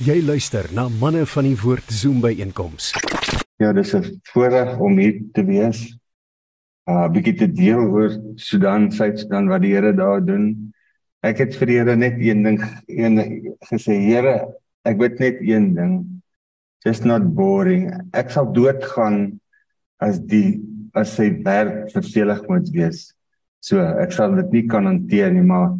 [0.00, 2.86] Jy luister na manne van die woord Zoom by einkoms.
[3.60, 5.92] Ja, dis 'n voorreg om hier te wees.
[6.88, 10.72] Uh bietjie te deel oor Sudan, Suid-Sudan wat die Here daar doen.
[11.20, 13.20] Ek het vir die Here net een ding een
[13.68, 14.48] gesê, Here,
[14.84, 16.22] ek weet net een ding.
[16.82, 17.92] Just not boring.
[18.12, 19.38] Ek sal doodgaan
[20.00, 20.62] as die
[20.94, 23.12] as sy werk vervelig moet wees.
[23.60, 25.76] So, ek sal dit nie kan hanteer nie, maar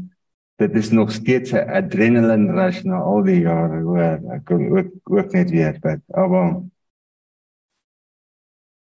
[0.61, 4.33] dit is nog steeds 'n adrenaline rush na al die jare hoor.
[4.37, 6.01] Ek kan ook ook net weer bid.
[6.09, 6.61] Maar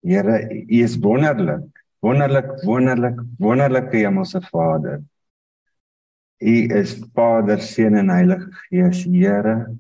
[0.00, 1.84] Here U is wonderlik.
[1.98, 5.02] Wonderlik wonderlik wonderlike hemelse Vader.
[6.38, 9.76] U is Vader Seun en Heilige Gees Here.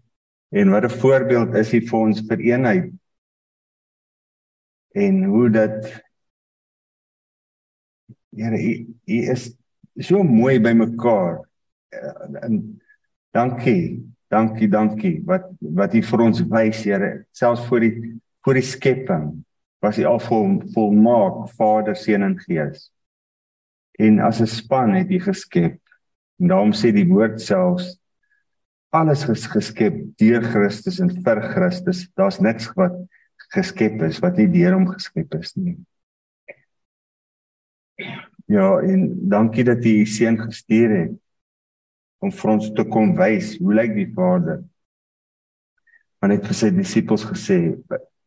[0.48, 2.92] En wat 'n voorbeeld is U vir ons vir eenheid
[4.92, 6.02] en hoe dat
[8.30, 8.58] Here
[9.04, 9.56] U is
[9.98, 11.49] so mooi by mekaar
[11.90, 12.80] en
[13.34, 17.94] dankie, dankie, dankie wat wat U vir ons wys, Here, selfs voor die
[18.44, 19.30] voor die skepping
[19.80, 22.90] was U al vol volmaak Vader, Seun en Gees.
[23.98, 25.80] En as 'n span het U geskep.
[26.40, 27.98] En daarom sê die woord selfs
[28.90, 32.08] alles is geskep deur Christus en vir Christus.
[32.14, 32.96] Daar's niks wat
[33.54, 35.76] geskep is wat nie deur hom geskep is nie.
[38.46, 41.12] Ja, en dankie dat U U seun gestuur het
[42.20, 44.60] om vir ons te kom wys hoe lyk die Vader.
[46.20, 47.60] Want hy het vir sy disippels gesê,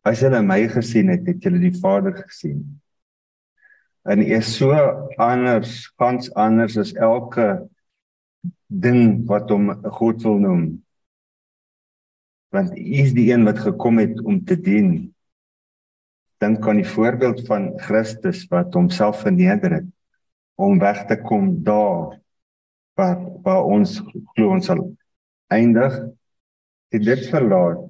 [0.03, 2.63] as julle my gesien het, het julle die Vader gesien.
[4.03, 4.73] En hy is so
[5.21, 7.69] anders, gans anders as elke
[8.67, 10.63] ding wat hom God wil noem.
[12.53, 15.13] Want hy is die een wat gekom het om te dien.
[16.43, 19.89] Dink aan die voorbeeld van Christus wat homself verneder het
[20.59, 22.19] om weg te kom daar
[22.97, 23.97] waar waar ons
[24.33, 24.81] glo ons sal
[25.53, 25.95] eindig
[26.93, 27.89] het dit verlaat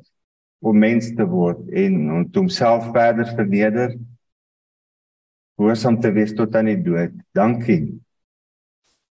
[0.64, 3.98] om mens te word en om homself verder verneder
[5.59, 7.14] hoorsaam te wees tot aan die dood.
[7.38, 7.94] Dankie.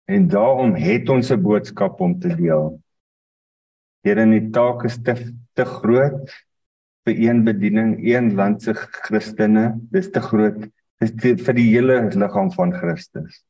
[0.09, 2.81] En daarom het ons 'n boodskap om te deel.
[4.03, 5.13] Here die taak is te
[5.53, 6.31] te groot
[7.05, 9.79] vir een bediening een land se Christene.
[9.91, 10.67] Dis te groot.
[10.99, 13.43] Dis te, vir die hele liggaam van Christus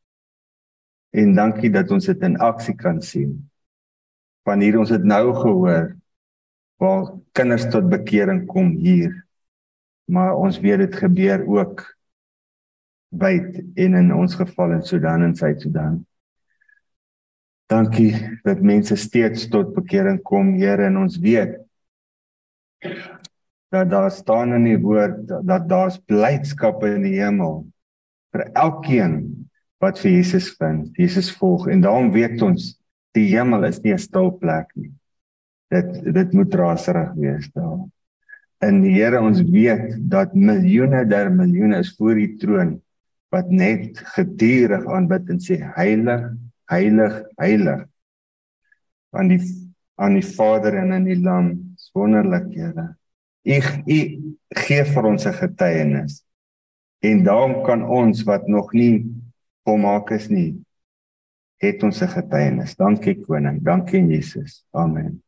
[1.12, 3.34] En dankie dat ons dit in aksie kan sien.
[4.48, 5.92] Wanneer ons dit nou gehoor
[6.82, 9.14] waar kinders tot bekering kom hier.
[10.10, 11.84] Maar ons weet dit gebeur ook
[13.12, 16.00] wyd en in ons geval in Sudan en Suid-Sudan.
[17.72, 21.60] Dankie dat mense steeds tot bekering kom, Here, en ons weet
[23.72, 27.62] dat daar staan in die woord dat daar's blydskap in die hemel
[28.34, 29.41] vir elkeen
[29.82, 30.92] wat vir Jesus vind.
[30.98, 32.76] Jesus volg en daarom weet ons
[33.18, 34.92] die hemel is nie 'n stil plek nie.
[35.70, 37.90] Dit dit moet raserig wees daar.
[38.62, 42.82] In die Here ons weet dat miljoene der miljoene is voor die troon
[43.32, 46.32] wat net gedurig aanbid en sê heilig,
[46.70, 47.88] heilig, heilig.
[49.12, 49.42] aan die
[50.02, 51.76] aan die Vader en aan die Lam.
[51.94, 52.96] Wonderlik, Here.
[53.44, 54.00] U u
[54.64, 56.24] gee vir ons 'n getuienis.
[57.00, 59.06] En daarom kan ons wat nog nie
[59.64, 60.52] volmaak is nie
[61.62, 62.76] het ons 'n getuienis.
[62.76, 64.66] Dankie koning, dankie Jesus.
[64.72, 65.24] Amen.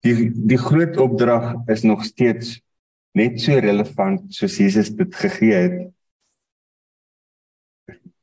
[0.00, 2.60] Die die groot opdrag is nog steeds
[3.12, 5.92] net so relevant soos Jesus dit gegee het.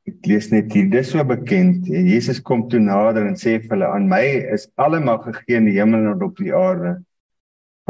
[0.05, 1.85] Ek lees net hier, dis so bekend.
[1.87, 5.65] Jesus kom toe nader en sê vir hulle: "Aan my is alle mag gegee in
[5.65, 7.03] die hemel en op die aarde."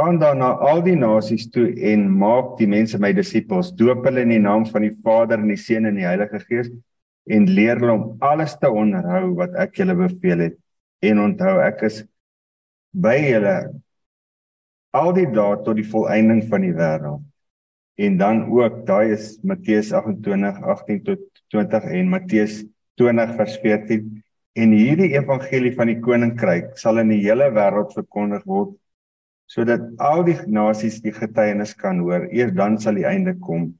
[0.01, 3.71] Gaan dan na al die nasies toe en maak die mense my disippels.
[3.77, 6.71] Doop hulle in die naam van die Vader en die Seun en die Heilige Gees
[7.29, 10.57] en leer hulle om alles te onderhou wat ek julle beveel het.
[11.05, 12.01] En onthou ek is
[12.91, 13.55] by julle
[14.97, 17.21] al die dae tot die volëinding van die wêreld.
[18.01, 21.23] En dan ook daai is Matteus 28 18 tot
[21.53, 22.61] 20 en Matteus
[22.97, 24.09] 20 vers 14
[24.61, 28.73] en hierdie evangelie van die koninkryk sal in die hele wêreld verkondig word
[29.51, 32.29] sodat al die nasies die getuienis kan hoor.
[32.31, 33.73] Eers dan sal die einde kom.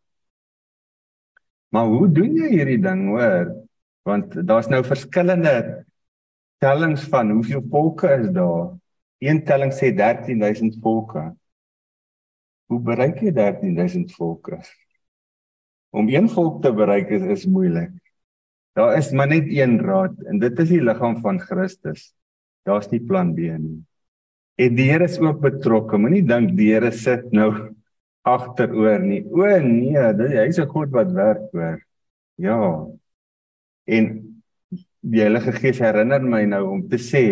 [1.72, 3.54] Maar hoe doen jy hierdie ding, hoor?
[4.08, 5.86] Want daar's nou verskillende
[6.62, 8.74] tellings van hoeveel volke is daar.
[9.22, 11.30] Een telling sê 13000 volke.
[12.72, 14.60] Hoe bereik jy 13000 volke?
[15.96, 17.94] Om een volk te bereik is, is moeilik.
[18.76, 22.12] Daar is maar net een raad en dit is die liggaam van Christus.
[22.68, 23.80] Daar's nie plan B nie.
[24.62, 25.98] En die Here is ook betrokke.
[25.98, 27.50] Moenie dink die Here sit nou
[28.36, 29.24] agteroor nie.
[29.26, 29.98] O nee,
[30.38, 31.80] hy's 'n God wat werk hoor.
[32.38, 32.60] Ja.
[33.90, 34.06] En
[35.02, 37.26] die Heilige Gees herinner my nou om te sê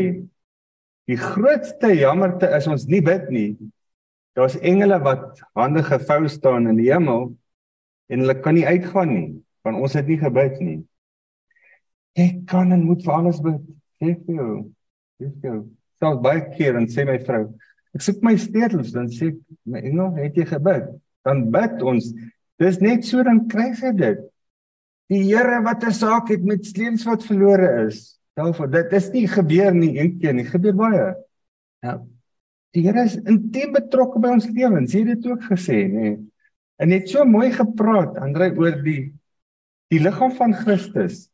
[1.09, 3.49] Die grootste jammerte is ons nie bid nie.
[4.37, 7.31] Daar's engele wat hande gevou staan in die hemel
[8.13, 9.31] en hulle kan nie uitgaan nie,
[9.65, 10.77] want ons het nie gebid nie.
[12.13, 13.65] Ek kan en moet vir alles bid.
[14.05, 14.53] Ek vir jou.
[15.25, 15.59] Ek vir jou.
[15.99, 17.45] Selfs baie keer en sê my vrou,
[17.95, 20.91] ek soek my sleutels dan sê ek, my engel, het jy gebid?
[21.27, 22.11] Dan bid ons.
[22.59, 24.21] Dis net so dan kry jy dit.
[25.09, 28.19] Die Here wat 'n saak het met sleutels wat verlore is.
[28.37, 31.15] Daarvoor dit is nie gebeur nie een keer nie, gebeur baie.
[31.83, 31.99] Ja.
[32.73, 34.93] Die Here is intiem betrokke by ons lewens.
[34.93, 36.17] Jy het dit ook gesê, nê.
[36.79, 39.13] En net so mooi gepraat, Andre oor die
[39.89, 41.31] die liggaam van Christus.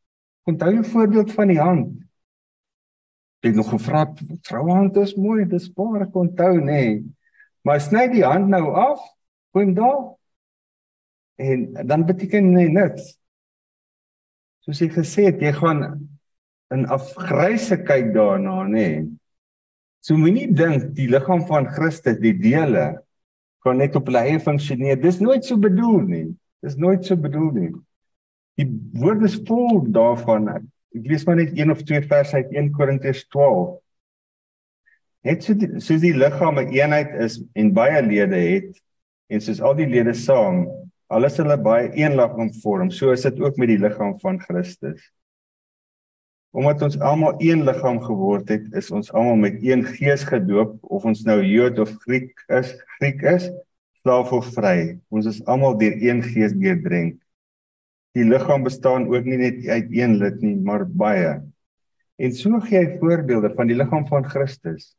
[0.48, 2.05] Onthou jy voorbeeld van die hand?
[3.46, 4.08] Ek het nog gevra,
[4.42, 7.04] vrouhand is mooi, dis baie ek onthou, nê.
[7.62, 9.04] Maar sny die hand nou af,
[9.54, 10.16] kom daar.
[11.38, 13.12] En dan beteken nie niks.
[14.66, 15.84] Soos ek gesê het, jy gaan
[16.74, 18.88] in afgryse kyk daarna, nê.
[20.02, 22.96] So moenie dink die liggaam van Christus, die dele
[23.62, 24.98] kan net op hulle eie funksioneer.
[25.06, 26.28] Dis nooit so bedoel nie.
[26.66, 27.72] Dis nooit so bedoel nie.
[28.58, 30.50] Die woord is vol daarvan.
[31.04, 33.76] Lees maar net een of twee verse uit 1 Korintiërs 12.
[35.26, 38.82] Net so die, soos die liggaam 'n eenheid is en baie lede het
[39.28, 40.68] en soos al die lede saam
[41.08, 45.12] alles hulle baie een liggaam vorm, so is dit ook met die liggaam van Christus.
[46.56, 51.06] Omdat ons almal een liggaam geword het, is ons almal met een gees gedoop of
[51.06, 53.50] ons nou Jood of Griek is, Griek is,
[54.02, 54.96] slaaf of vry.
[55.10, 57.20] Ons is almal deur een gees deurdrink.
[58.16, 61.42] Die liggaam bestaan ook nie net uit een lid nie, maar baie.
[62.16, 64.94] En so gee hy voorbeelde van die liggaam van Christus.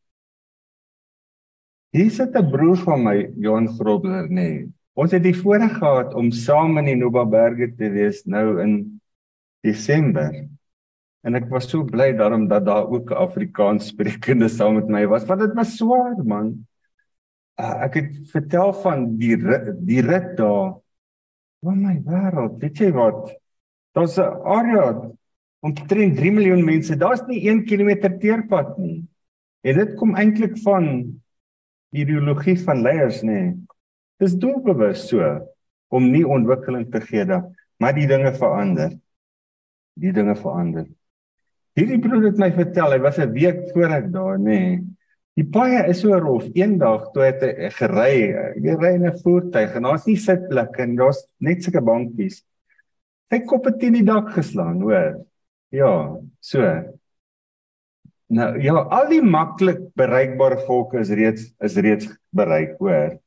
[1.96, 4.34] Hier sit 'n broer van my, Johan Grobler, nê.
[4.34, 4.72] Nee.
[4.96, 9.00] Ons het die voorreg gehad om saam in die Nobaberge te wees nou in
[9.64, 10.32] Desember.
[11.26, 15.06] En ek was so bly daarom dat daar ook 'n Afrikaans sprekende saam met my
[15.06, 15.26] was.
[15.26, 16.66] Want dit was swaar, man.
[17.60, 19.36] Uh, ek het vertel van die
[19.84, 20.80] die rit daar.
[21.66, 23.32] O my wêreld, weet jy wat?
[23.96, 25.10] Daar's 'n area
[25.66, 26.96] omtrent 3 miljoen mense.
[26.96, 29.04] Daar's nie 1 km teerpad nie.
[29.66, 30.86] En dit kom eintlik van
[31.90, 33.56] ideologie van leiers, nê.
[34.22, 35.22] Dis doelbewus so
[35.88, 38.94] om nie ontwikkeling te gee daar, maar die dinge verander.
[39.98, 40.86] Die dinge verander.
[41.76, 44.84] Hierdie broer het my vertel, hy was 'n week voor ek daar, nê.
[45.36, 46.46] Die paaie is so rof.
[46.56, 48.12] Eendag toe het hy gery,
[48.56, 52.42] hy ry in 'n voertuig en daar's nie sitplekke en daar's net sulke bankies.
[53.30, 55.26] Sy kop het teen die dak geslaan, hoor.
[55.70, 56.62] Ja, so.
[58.28, 63.18] Nou ja, al die maklik bereikbare volke is reeds is reeds bereik, hoor.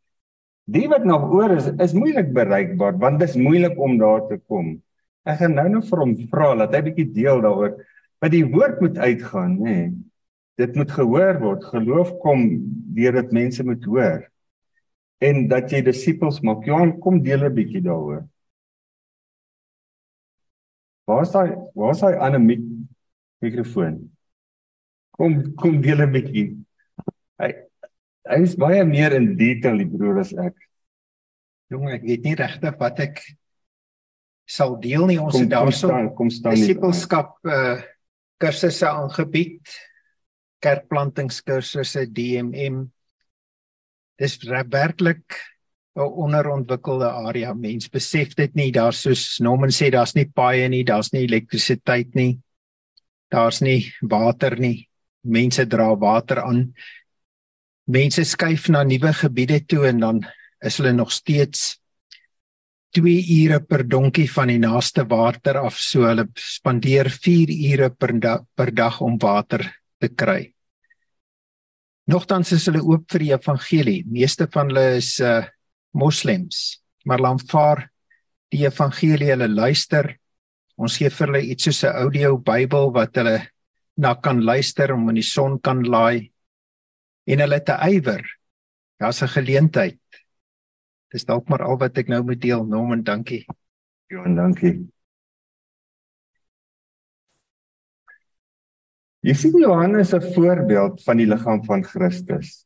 [0.65, 4.37] Die wat nog oor is, is moeilik bereikbaar want dit is moeilik om daar te
[4.47, 4.81] kom.
[5.25, 7.77] Ek gaan nou nog vir hom vra dat hy bietjie deel daaroor
[8.19, 9.73] Maar die woord moet uitgaan, nê.
[9.73, 9.91] Nee.
[10.59, 11.63] Dit moet gehoor word.
[11.71, 12.43] Geloof kom
[12.95, 14.25] deur dit mense moet hoor.
[15.23, 16.65] En dat jy disippels maak.
[16.67, 18.27] Johan, kom deel 'n bietjie daaroor.
[21.07, 22.63] Waar is daai waar is daai ander mik
[23.41, 24.11] mikrofoon?
[25.17, 26.47] Kom kom deel 'n bietjie.
[27.39, 27.53] Hy
[28.29, 30.55] hy is baie meer in detail die broer as ek.
[31.69, 33.23] Jong, ek weet nie regtig wat ek
[34.45, 35.19] sal deel nie.
[35.21, 37.79] Ons kom, het daarso kom staan, kom staan disipelskap uh
[38.39, 39.67] kursusse aangebied
[40.63, 42.87] kerkplantingskursusse DMM
[44.19, 44.37] dis
[44.71, 45.39] werklik
[45.95, 47.53] 'n onderontwikkelde area.
[47.53, 48.71] Mens besef dit nie.
[48.71, 52.39] Daar's soos Norman sê daar's nie paaie nie daar's nie elektrisiteit nie.
[53.31, 54.87] Daar's nie water nie.
[55.23, 56.73] Mense dra water aan.
[57.87, 60.25] Mense skuif na nuwe gebiede toe en dan
[60.61, 61.79] is hulle nog steeds
[62.91, 65.77] 2 ure per donkie van die naaste water af.
[65.77, 70.53] So hulle spandeer 4 ure per dag per dag om water te kry.
[72.09, 74.01] Nogtans is hulle oop vir die evangelie.
[74.09, 75.43] Meeste van hulle is uh
[75.97, 77.79] moslems, maar hulle aanvaar
[78.53, 80.11] die evangelie, hulle luister.
[80.77, 83.49] Ons gee vir hulle iets soos 'n audio Bybel wat hulle
[83.97, 86.31] na kan luister om in die son kan laai
[87.27, 88.21] en hulle te ywer.
[88.99, 89.99] Daar's 'n geleentheid
[91.09, 92.65] Dis dalk maar al wat ek nou moet deel.
[92.69, 93.41] Norman, dankie.
[94.13, 94.75] Johan, dankie.
[99.25, 102.65] Jy sien Johannes 'n voorbeeld van die liggaam van Christus.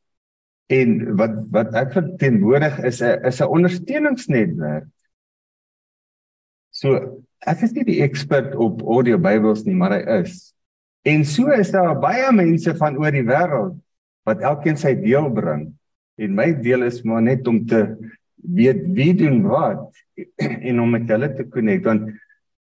[0.70, 4.86] En wat wat ek verteenwoordig is 'n is 'n ondersteuningsnetwerk.
[6.70, 10.54] So, ek is nie die ekspert op audio Bybels nie, maar hy is.
[11.04, 13.76] En so is daar baie mense van oor die wêreld
[14.24, 15.74] wat elkeen sy deel bring.
[16.16, 17.96] En my deel is maar net om te
[18.36, 19.90] weet wie doen wat
[20.68, 22.10] en om met hulle te connect want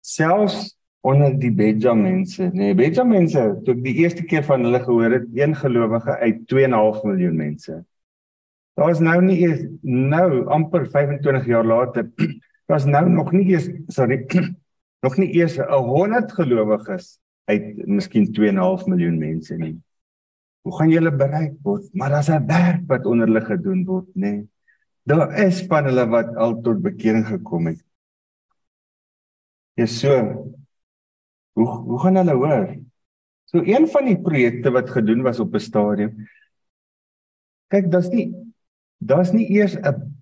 [0.01, 5.25] selfs onder die Benjaminse, nee, Benjaminse, toe ek die eerste keer van hulle gehoor het,
[5.35, 7.81] een gelowige uit 2.5 miljoen mense.
[8.79, 12.07] Daar is nou nie eers nou amper 25 jaar later,
[12.71, 14.23] daar's nou nog nie eers sorry,
[15.07, 17.17] nog nie eers 100 gelowiges
[17.51, 19.75] uit miskien 2.5 miljoen mense nie.
[20.63, 21.91] Hoe gaan julle bereik word?
[21.99, 24.31] Maar daar's 'n werk wat onder hulle gedoen word, nê.
[24.31, 24.49] Nee.
[25.03, 27.83] Daar is van hulle wat al tot bekering gekom het.
[29.75, 30.62] Ja so.
[31.53, 32.69] Hoe hoe gaan hulle hoor?
[33.45, 36.27] So een van die projekte wat gedoen was op 'n stadium.
[37.69, 38.35] Kyk, daar's nie
[38.99, 40.15] daar's nie eers 'n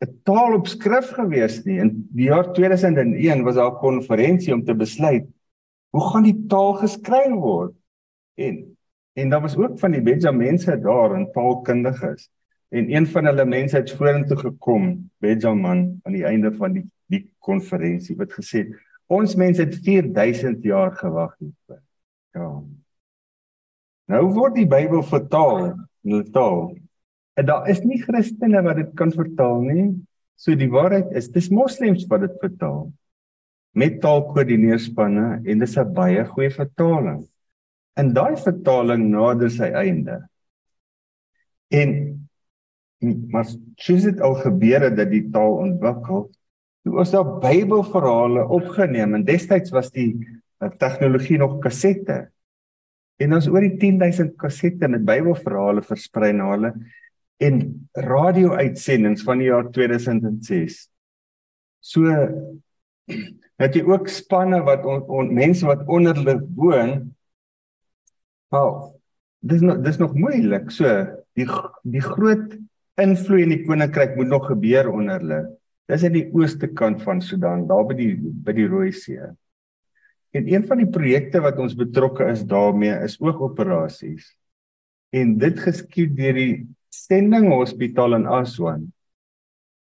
[0.00, 1.80] 'n taal op skrif gewees nie.
[1.80, 5.26] In die jaar 2001 was daar 'n konferensie om te besluit
[5.90, 7.76] hoe gaan die taal geskryf word?
[8.34, 8.64] En
[9.18, 12.28] en daar was ook van die Benjaminse daar en taalkundiges.
[12.68, 17.24] En een van hulle mense het vorentoe gekom, Benjamin aan die einde van die die
[17.40, 18.74] konferensie wat gesê het
[19.08, 21.80] ons mense het 4000 jaar gewag hiervoor.
[22.36, 22.50] Ja.
[24.08, 26.62] Nou word die Bybel vertaal in hulle taal.
[27.38, 29.88] En daar is nie Christene wat dit kan vertaal nie.
[30.38, 32.88] So die waarheid is dis moslems wat dit vertaal
[33.78, 37.20] met taalkoördineerspanne en dis 'n baie goeie vertaling.
[37.96, 40.28] En daai vertaling nader sy einde.
[41.70, 41.90] En
[43.30, 43.46] maar
[43.76, 46.30] soos dit al gebeur het dat die taal ontwikkel,
[46.88, 52.28] toe was daar Bybelverhale opgeneem en destyds was die uh, tegnologie nog kassette.
[53.20, 56.72] En ons oor die 10000 kassette met Bybelverhale versprei na hulle
[57.44, 57.60] en
[57.94, 60.80] radio-uitsendings van die jaar 2006.
[61.84, 62.08] So
[63.58, 66.94] het jy ook spanne wat on, on, mense wat onder hulle woon.
[68.54, 68.72] Wel,
[69.44, 70.72] dis nog dis nog moeilik.
[70.74, 70.88] So
[71.38, 71.46] die
[71.84, 72.56] die groot
[72.98, 75.42] invloed in die koninkryk moet nog gebeur onder hulle.
[75.88, 79.30] Dis aan die ooste kant van Sudan, daar by die by die Rooi See.
[80.36, 84.28] En een van die projekte wat ons betrokke is daarmee is oogoperasies.
[85.16, 86.52] En dit geskied deur die
[86.92, 88.88] Sending Hospitaal in Aswan.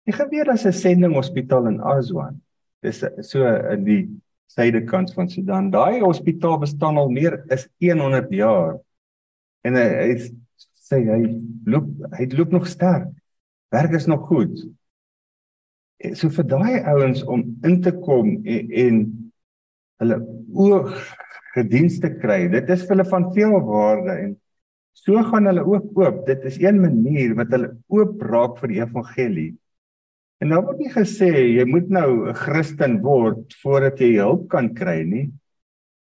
[0.07, 2.41] Die gebeur as 'n sending hospitaal in Aswan.
[2.83, 4.03] Dis so in die
[4.47, 5.71] suidekant van Sudan.
[5.71, 8.79] Daai hospitaal bestaan al meer as 100 jaar.
[9.65, 10.15] En hy, hy
[10.79, 11.23] sê hy
[11.67, 13.09] loop hy loop nog sterk.
[13.75, 14.55] Werk is nog goed.
[16.15, 18.99] So vir daai ouens om in te kom en, en
[20.03, 20.19] hulle
[20.53, 20.91] oog
[21.57, 22.47] gedienste kry.
[22.53, 24.35] Dit is vir hulle van veel waarde en
[24.97, 26.25] so gaan hulle ook oop.
[26.29, 29.51] Dit is een manier wat hulle oop raak vir die evangelie.
[30.43, 34.75] En nou word nie gesê jy moet nou 'n Christen word voordat jy hulp kan
[34.75, 35.31] kry nie.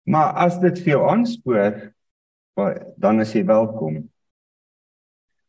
[0.06, 1.94] Maar as dit vir jou aanspoor,
[2.98, 4.10] dan is jy welkom.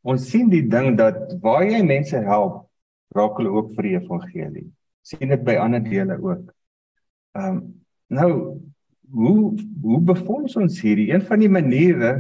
[0.02, 2.65] Ons sien die ding dat waar jy mense help,
[3.16, 4.66] raak hulle ook vir die evangelie.
[5.06, 6.48] Sien dit by ander dele ook.
[7.36, 7.60] Ehm um,
[8.06, 8.32] nou
[9.10, 12.12] hoe hoe befonds ons hierdie een van die maniere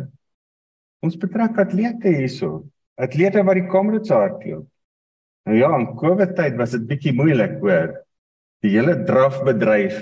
[1.04, 2.64] ons betrek atlete hierso.
[2.98, 4.66] Atlete wat die Comrades hardloop.
[5.46, 7.92] Nou ja, in Covid tyd was dit bietjie moeilik, hoor.
[8.64, 10.00] Die hele drafbedryf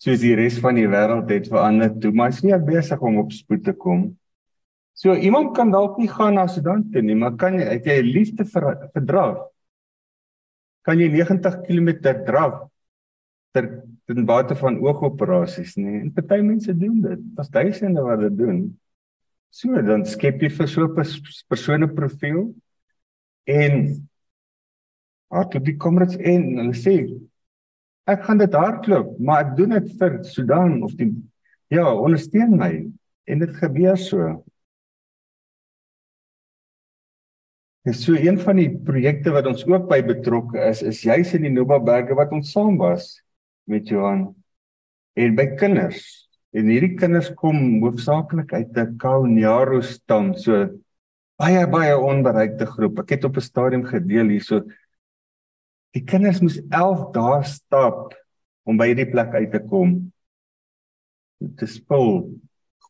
[0.00, 3.34] soos die res van die wêreld het verander toe, maar is nie besig om op
[3.34, 4.12] spoed te kom.
[4.98, 7.98] So iemand kan dalk nie gaan na Sudan toe nie, maar kan jy het jy
[8.06, 9.42] liefde vir vir draf?
[10.88, 11.90] Kan jy 90 km
[12.24, 12.62] draf
[13.52, 13.66] ter
[14.08, 15.98] ten bate van oogoperasies, nê?
[16.00, 17.24] En party mense doen dit.
[17.36, 18.62] Daar's duisende wat dit doen.
[19.52, 20.94] So dan skep jy vir so 'n
[21.48, 22.54] persoonlike profiel
[23.44, 23.74] en
[25.28, 26.96] hardloop die Comrades en hulle sê
[28.08, 31.10] ek gaan dit hardloop, maar ek doen dit vir Sudan of die
[31.68, 32.72] ja, ondersteun my
[33.28, 34.44] en dit gebeur so.
[37.88, 41.46] Dis so een van die projekte wat ons ook by betrokke is, is juis in
[41.46, 43.14] die Nobaberge wat ons saam was
[43.70, 44.26] met Johan
[45.16, 46.28] en by kinders.
[46.52, 50.68] En hierdie kinders kom hoofsaaklik uit 'n Kaunjaro stam, so
[51.40, 53.00] baie baie onbereikte groep.
[53.00, 54.64] Ek het op 'n stadium gedeel hierso
[55.96, 58.12] Die kinders moes 11 dae stap
[58.68, 60.12] om by hierdie plek uit te kom.
[61.40, 62.38] Dit is vol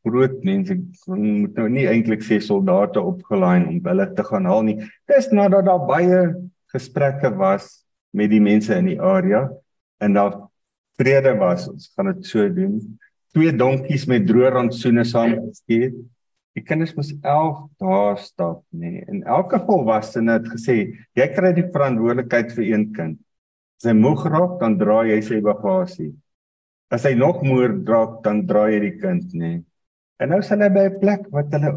[0.09, 0.75] groot mense
[1.07, 4.79] moet nou nie eintlik sê soldate opgelaai om hulle te gaan haal nie.
[5.11, 6.23] Dis nadat daar baie
[6.73, 7.85] gesprekke was
[8.17, 9.47] met die mense in die area
[10.01, 10.35] en daar
[10.99, 11.69] vrede was.
[11.71, 12.79] Ons gaan dit so doen.
[13.37, 15.93] Twee donkies met droë rantsoene saam gestuur.
[16.57, 18.63] Die kinders moes 11 dae stap.
[18.75, 19.05] Nee.
[19.07, 20.79] En elke volwassene het gesê,
[21.15, 23.19] jy kry die verantwoordelikheid vir een kind.
[23.79, 26.11] As hy moeg raak, dan dra jy sy bagasie.
[26.91, 29.35] As hy nog moer raak, dan dra jy die kind.
[29.39, 29.61] Nee.
[30.19, 31.73] En nou sal hy by 'n plek wat hulle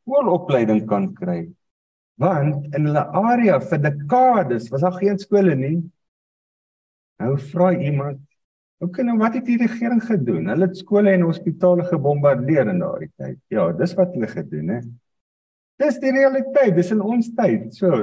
[0.00, 1.48] skoolopleiding kan kry.
[2.18, 5.82] Want in hulle area vir dekades was daar geen skole nie.
[7.18, 8.20] Nou vra iemand,
[8.84, 10.48] Ook nou wat het die regering gedoen?
[10.50, 13.38] Hulle het skole en hospitale gebombardeer in daardie tyd.
[13.52, 14.88] Ja, dis wat hulle gedoen het.
[15.80, 17.70] Dis die realiteit, dis in ons tyd.
[17.74, 18.02] So,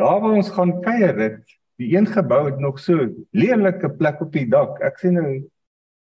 [0.00, 4.32] daar waar ons gaan kuier het, die een gebou het nog so lelike plek op
[4.34, 4.80] die dak.
[4.82, 5.28] Ek sê nou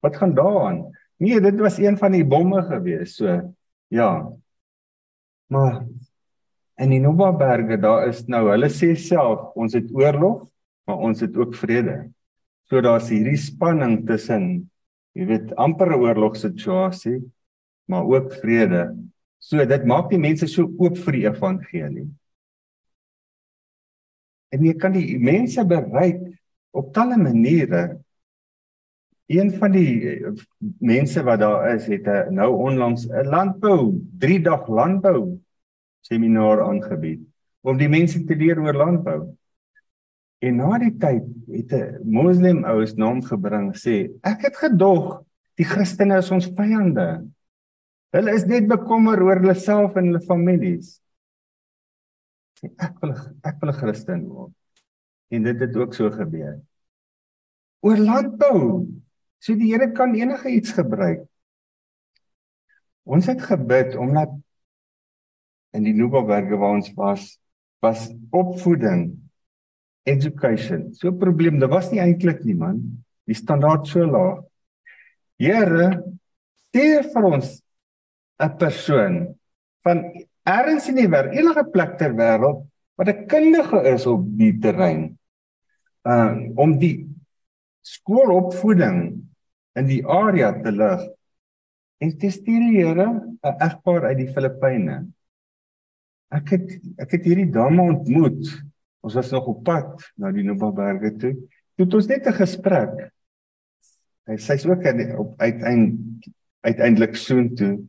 [0.04, 0.84] wat gaan daaraan?
[1.16, 3.16] Nee, dit was een van die bomme gewees.
[3.16, 3.38] So,
[3.88, 4.10] ja.
[5.46, 5.86] Maar
[6.76, 10.44] in die Nobaberge daar is nou, hulle sê self, ons het oorlog,
[10.86, 11.96] maar ons het ook vrede.
[12.68, 14.66] So daar's hierdie spanning tussen
[15.16, 17.22] jy weet amper 'n oorlogssituasie,
[17.88, 18.92] maar ook vrede.
[19.38, 22.08] So dit maak die mense so oop vir die evangelie.
[24.52, 26.20] En jy kan die mense bereik
[26.70, 28.00] op talle maniere.
[29.26, 30.22] Een van die
[30.78, 35.40] mense wat daar is, het 'n nou onlangs 'n landbou, 3 dag landbou
[36.00, 37.22] seminar aangebied
[37.66, 39.20] om die mense te leer oor landbou.
[40.44, 45.24] En na die tyd het 'n moslim oues naam gebring sê ek het gedog
[45.56, 47.26] die Christene is ons vyande.
[48.12, 51.00] Hulle is net bekommer oor hulle self en hulle families.
[52.60, 54.52] Sê ek wil ek wil 'n Christen word.
[55.30, 56.60] En dit het ook so gebeur.
[57.82, 58.86] Oor landbou.
[59.38, 61.26] So die Here kan enige iets gebruik.
[63.06, 64.32] Ons het gebid omdat
[65.76, 67.36] in die Nubaberge waar ons was
[67.84, 69.12] was opvoeding
[70.06, 70.94] education.
[70.94, 73.04] So 'n probleem, dit was nie eintlik nie man.
[73.26, 74.44] Die standaard so laag.
[75.38, 76.02] Here,
[76.68, 77.62] stuur vir ons
[78.40, 79.36] 'n persoon
[79.82, 82.66] van ergens in die wêreld, enige plek ter wêreld
[82.96, 85.18] wat 'n kundige is op die terrein.
[86.02, 87.06] Um om die
[87.82, 89.25] skoolopvoeding
[89.76, 91.04] in die area te lig.
[92.02, 95.06] En te stuur die Here 'n egpaar uit die Filippyne.
[96.30, 98.62] Ek het ek het hierdie dame ontmoet.
[99.00, 101.34] Ons was nog op pad na die Nobaberge toe.
[101.76, 103.12] Toe het ons net 'n gesprek.
[104.26, 104.82] Hy sê's ook
[105.18, 106.26] op uiteind
[106.60, 107.86] uiteindelik soen toe.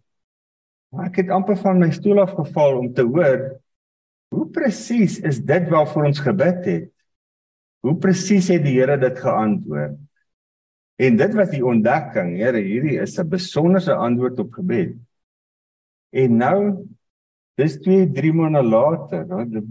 [0.93, 3.59] Maar ek het amper van my stoel af geval om te hoor
[4.29, 6.91] hoe presies is dit waarvoor ons gebid het.
[7.79, 9.97] Hoe presies het die Here dit geantwoord?
[10.97, 14.95] En dit was die ontdekking, Here, hierdie is 'n besonderse antwoord op gebed.
[16.11, 16.87] En nou
[17.57, 19.63] Dis 2 3 maande later, nou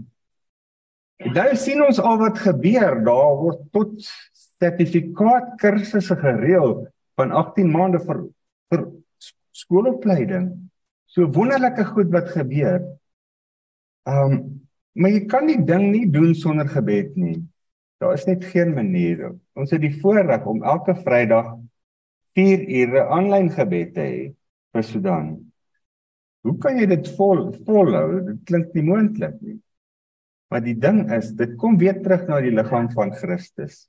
[1.33, 2.99] nou sien ons al wat gebeur.
[3.05, 3.93] Daar word tot
[4.59, 6.81] sertifikaat kursusse gereël
[7.17, 8.25] van 18 maande vir
[8.73, 8.83] vir
[9.55, 10.51] skoolopleiding.
[11.07, 12.83] So wonderlike goed wat gebeur.
[14.07, 14.39] Um
[14.97, 17.37] maar jy kan die ding nie doen sonder gebed nie.
[17.97, 19.31] Daar is net geen manier.
[19.57, 21.55] Ons het die voorreg om elke Vrydag
[22.37, 24.23] 4 ure aanlyn gebed te hê
[24.75, 25.31] vir Sudan.
[26.45, 28.21] Hoe kan jy dit vol volhou?
[28.27, 29.57] Dit klink nie moontlik nie.
[30.47, 33.87] Maar die ding is, dit kom weer terug na die liggaam van Christus.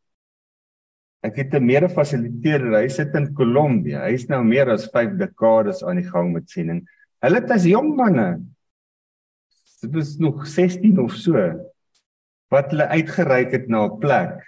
[1.23, 4.07] Ek het 'n mede fasiliteerder, hy sit in Kolombia.
[4.07, 6.87] Hy's nou meer as 5 dekades aan die gang met siening.
[7.23, 8.39] Hulle het as jong manne
[9.81, 11.35] dit was nog 16 of so
[12.51, 14.39] wat hulle uitgereik het na 'n plek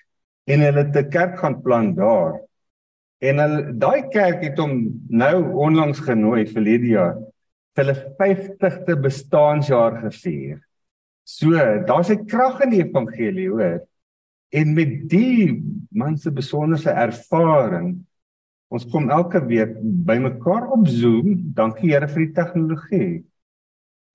[0.46, 2.40] en hulle 'n kerk gaan plant daar.
[3.20, 7.16] En hulle daai kerk het hom nou onlangs genooi vir hierdie jaar
[7.78, 10.60] hulle 50ste bestaanjaar gevier.
[11.24, 11.52] So,
[11.86, 13.86] daar's 'n krag in die evangelie, hoor.
[14.50, 18.04] En met die man se besonderse ervaring,
[18.68, 21.52] ons kom elke week bymekaar op Zoom.
[21.54, 23.24] Dankie Here vir die tegnologie.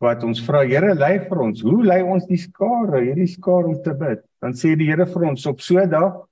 [0.04, 1.62] Wat ons vra, Here, lei vir ons.
[1.64, 4.26] Hoe lei ons die skare, hierdie skare om te bid?
[4.44, 6.26] Dan sê die Here vir ons op so 'n dag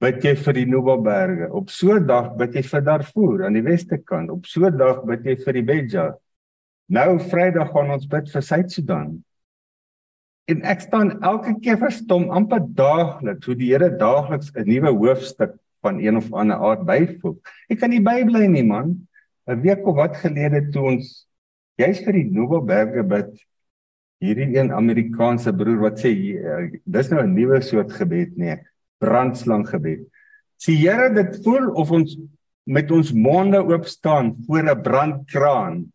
[0.00, 1.50] bid jy vir die Nobaberge.
[1.52, 4.30] Op so 'n dag bid jy vir Darfur aan die weste kant.
[4.30, 6.14] Op so 'n dag bid jy vir die Beja.
[6.88, 9.24] Nou Vrydag gaan ons bid vir Suid-Sudan.
[10.48, 15.58] En ek staan elke keer verstom amper daagliks hoe die Here daagliks 'n nuwe hoofstuk
[15.82, 17.36] van een of ander aard byvoeg.
[17.68, 19.06] Ek kan nie bybly nie man.
[19.46, 21.27] 'n Week of wat gelede toe ons
[21.78, 23.34] jy's vir die Nobelberge bid.
[24.18, 26.10] Hierdie een Amerikaanse broer wat sê
[26.84, 28.58] dis nou 'n nuwe soort gebed nee,
[28.98, 30.08] brandslang gebed.
[30.58, 32.16] Sê Here dit voel of ons
[32.66, 35.92] met ons monde oop staan voor 'n brandkraan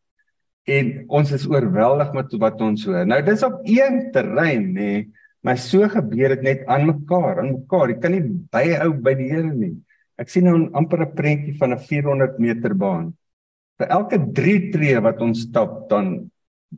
[0.64, 3.06] en ons is oorweldig met wat ons hoor.
[3.06, 5.12] Nou dis op een terrein nê, nee,
[5.44, 7.90] maar so gebeur dit net aan mekaar, aan mekaar.
[7.90, 9.76] Jy kan nie byhou by die Here nie.
[10.18, 13.14] Ek sien nou amper 'n prentjie van 'n 400 meter baan.
[13.82, 16.32] Vir elke 3 tree wat ons stap, dan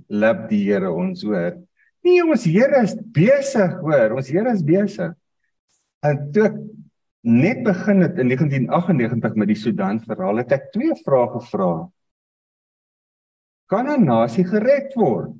[0.09, 1.57] lap die Here ons hoor.
[2.05, 4.15] Nee, ons Here is besig, hoor.
[4.19, 5.13] Ons Here is besig.
[6.05, 6.57] En toe ek
[7.25, 11.73] net begin het in 1998 met die Sudan verhaal, het ek twee vrae gevra
[13.65, 15.33] kan 'n nasie gered word?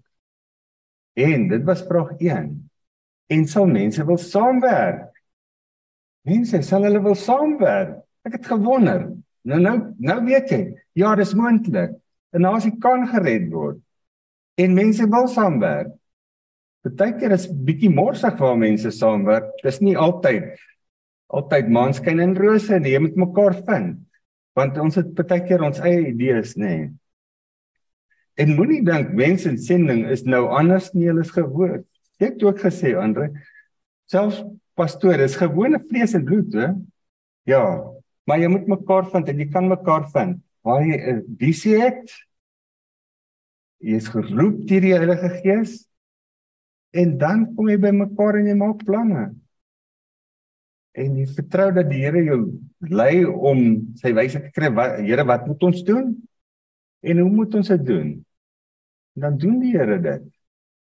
[1.14, 2.70] En dit was vraag 1.
[3.28, 5.24] En sal mense wil saamwerk?
[6.22, 8.04] Mense sal hulle wil saamwerk.
[8.24, 9.15] Ek het gewonder.
[9.46, 10.62] Nou nou nou weet jy,
[10.98, 11.94] ja, dis moontlik.
[12.36, 13.80] 'n Nasie kan gered word.
[14.58, 15.94] En mense wil saamwerk.
[16.84, 19.48] Partykeer is bietjie morsig waar mense saamwerk.
[19.64, 20.56] Dis nie altyd
[21.28, 22.94] altyd maanskyn en rose nie.
[22.94, 23.98] Jy moet mekaar vind.
[24.56, 26.68] Want ons het partykeer ons eie idees, nê.
[26.68, 26.94] Nee.
[28.36, 31.86] En moenie dink mense in sending is nou anders nie, hulle is gewoond.
[32.20, 33.30] Jy het ook gesê Andre,
[34.12, 34.42] selfs
[34.76, 36.70] pastoor is gewone vlees en bloed, hè?
[37.48, 37.64] Ja,
[38.26, 40.42] maar jy moet mekaar vind en jy kan mekaar vind.
[40.66, 42.10] Waar jy 'n visie het,
[43.80, 45.88] jy is geroep deur die Heilige Gees
[46.94, 49.36] en dan kom jy by mekaar en jy maak planne.
[50.96, 52.40] En jy vertrou dat die Here jou
[52.80, 54.70] lei om sy wysheid te kry.
[54.72, 56.16] Wat Here, wat moet ons doen?
[57.04, 58.26] En hoe moet ons dit doen?
[59.16, 60.24] En dan doen die Here dit.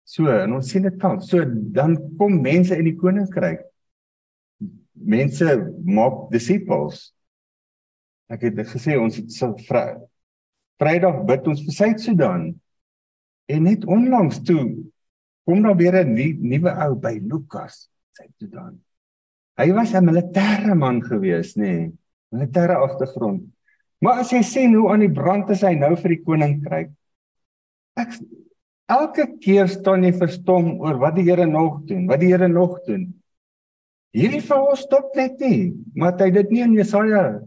[0.05, 1.17] So, en ons sien dit kan.
[1.21, 1.41] So
[1.73, 3.65] dan kom mense in die koninkryk.
[4.93, 7.09] Mense maak disippels.
[8.31, 9.53] Ek het gesê ons het so
[10.75, 12.49] Vrydag bid ons vir Suid-Sudan.
[13.47, 14.73] En net onlangs toe
[15.45, 18.81] kom daar weer 'n nuwe ou by Lukas, Suid-Sudan.
[19.57, 21.63] Hy was 'n militêre man gewees, nê?
[21.63, 21.93] Nee,
[22.31, 23.43] militêre agtergrond.
[24.01, 26.91] Maar as jy sien hoe aan die brand is hy nou vir die koninkryk.
[27.95, 28.09] Ek
[28.89, 32.83] elke keer staan jy verstom oor wat die Here nog doen, wat die Here nog
[32.85, 33.13] doen.
[34.11, 37.41] Hierdie verhaal stop net nie, maar hy het dit nie in Jesaja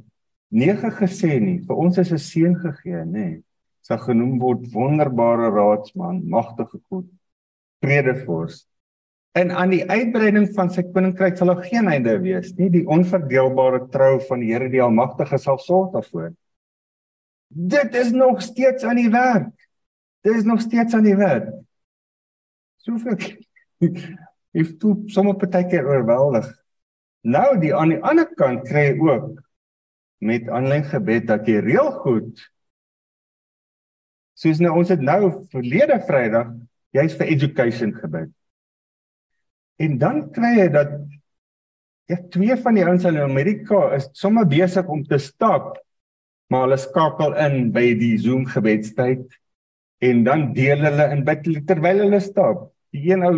[0.49, 1.59] 9 gesê nie.
[1.67, 3.43] Vir ons is 'n seën gegee, nê?
[3.83, 7.07] Sy genoem word wonderbare raadsman, magtige God,
[7.81, 8.67] vredevors.
[9.33, 12.71] En aan die uitbreiding van sy koninkryk sal daar geen einde wees nie.
[12.71, 16.33] Die onverdeelbare trou van die Here die Almagtige sal sorg daarvoor.
[17.49, 19.53] Dit is nog steeds aan die werk.
[20.25, 21.53] Dit is nog steeds aan die werk.
[22.77, 23.17] Soveel
[24.61, 26.49] if toe sommer partykeer oorweldig.
[27.23, 29.39] Nou die aan die ander kant kry jy ook
[30.19, 32.43] met aanlyn gebed dat jy reël goed.
[34.39, 36.55] Soos nou ons het nou verlede Vrydag
[36.97, 38.33] jy's vir education gebid.
[39.79, 40.97] En dan kry jy dat
[42.09, 45.77] ja twee van die ouens in Amerika is sommer besig om te stap
[46.49, 49.25] maar hulle skakel in by die Zoom gebedstyd
[50.05, 52.69] en dan deel hulle in bid terwyl hulle stap.
[52.95, 53.35] Die een ou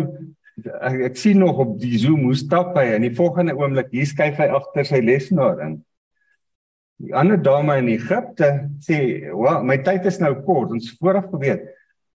[0.79, 4.07] ek, ek sien nog op die Zoom hoe stap hy en die volgende oomblik hier
[4.07, 5.79] skuif hy agter sy lesenaar in.
[7.01, 11.61] Die ander dame in Egipte sê, "Wel, my tyd is nou kort, ons vooraf geweet."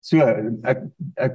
[0.01, 0.19] So
[0.65, 0.83] ek
[1.17, 1.33] ek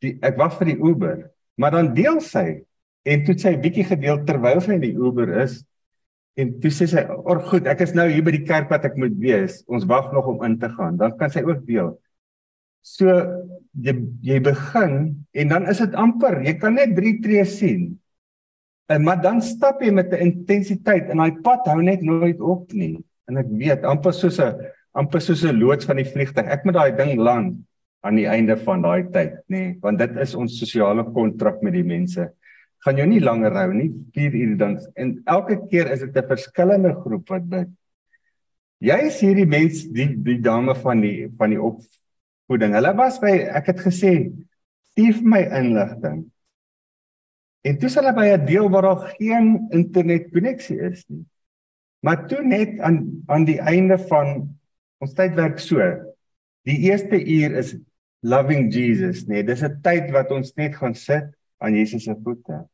[0.00, 2.62] die, ek wag vir die Uber Maar dan deel sy
[3.08, 5.60] en toe sy 'n bietjie gedeel terwyl sy in die Uber is
[6.40, 8.96] en toe sê sy, "Or goed, ek is nou hier by die kerk wat ek
[8.96, 9.64] moet wees.
[9.68, 12.00] Ons wag nog om in te gaan." Dan kan sy ook deel.
[12.82, 13.06] So
[13.76, 17.99] jy jy begin en dan is dit amper, jy kan net 3 tree sien.
[18.90, 22.72] En maar dan stap jy met 'n intensiteit en daai pad hou net nooit op
[22.72, 22.98] nie.
[23.28, 24.56] En ek weet amper soos 'n
[24.92, 26.46] amper soos 'n loods van die vliegtuig.
[26.46, 27.62] Ek moet daai ding land
[28.00, 31.72] aan die einde van daai tyd, nê, nee, want dit is ons sosiale kontrak met
[31.72, 32.32] die mense.
[32.80, 36.28] Gaan jou nie langer hou nie, 4 ure dan en elke keer is dit 'n
[36.28, 37.68] verskillende groep wat bid.
[38.80, 42.74] Jy is hierdie mens, die die dame van die van die opvoeding.
[42.74, 44.32] Hulle was by ek het gesê,
[44.90, 46.30] "Stuur my inligting."
[47.62, 51.24] En dis hulle by 'n deel waar daar geen internet koneksie is nie.
[52.00, 54.56] Maar toe net aan aan die einde van
[54.98, 55.80] ons tydwerk so.
[56.64, 57.76] Die eerste uur is
[58.20, 62.68] loving Jesus, nee, dis 'n tyd wat ons net gaan sit aan Jesus se voete.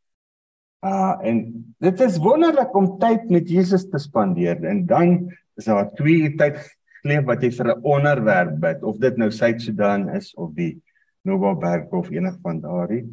[0.80, 5.90] Ah, en dit is wonderlik om tyd met Jesus te spandeer en dan is daar
[5.94, 6.58] twee uur tyd
[7.02, 10.82] geleef wat jy vir 'n onderwerp bid of dit nou Suid-Sudan is of die
[11.22, 13.04] Novaberg of enig van daardie.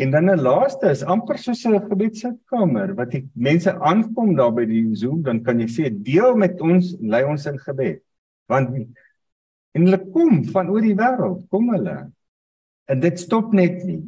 [0.00, 4.64] En dan 'n laaste is amper soos 'n gebedsitkamer wat die mense aankom daar by
[4.64, 8.02] die Zoom dan kan jy sê deel met ons lei ons in gebed.
[8.48, 8.88] Want
[9.72, 11.96] En hulle kom van oor die wêreld, kom hulle.
[12.90, 14.02] En dit stop net nie.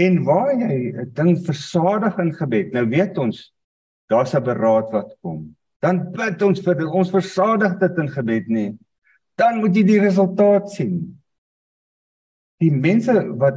[0.00, 3.54] En waar jy 'n ding versadig in gebed, nou weet ons
[4.10, 5.54] daar's 'n beraad wat kom.
[5.80, 8.78] Dan bid ons vir dit, ons versadig dit in gebed nie.
[9.36, 11.20] Dan moet jy die resultaat sien.
[12.58, 13.54] Die mense wat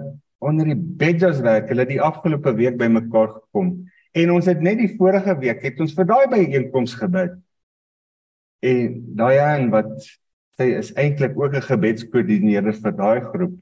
[0.47, 3.73] onder die bedjas werk, hulle het die afgelope week bymekaar gekom
[4.17, 7.35] en ons het net die vorige week het ons vir daai byeenkoms gebid.
[8.65, 9.91] En daai een wat
[10.57, 13.55] sy is eintlik ook 'n gebedskoördineerder vir daai groep.